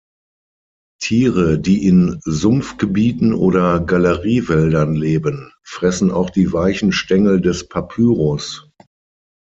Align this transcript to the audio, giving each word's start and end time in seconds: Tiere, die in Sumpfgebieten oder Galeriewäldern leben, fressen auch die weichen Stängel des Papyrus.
Tiere, 0.99 1.59
die 1.59 1.85
in 1.85 2.17
Sumpfgebieten 2.23 3.35
oder 3.35 3.79
Galeriewäldern 3.81 4.95
leben, 4.95 5.53
fressen 5.63 6.09
auch 6.09 6.31
die 6.31 6.51
weichen 6.51 6.91
Stängel 6.91 7.39
des 7.39 7.67
Papyrus. 7.69 8.67